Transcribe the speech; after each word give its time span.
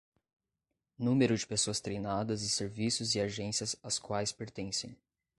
Número 0.97 1.37
de 1.37 1.45
pessoas 1.45 1.79
treinadas 1.79 2.41
e 2.41 2.49
serviços 2.49 3.13
e 3.13 3.21
agências 3.21 3.75
às 3.83 3.99
quais 3.99 4.31
pertencem. 4.31 4.97